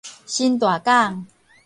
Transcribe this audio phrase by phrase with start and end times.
[0.25, 1.27] 新大港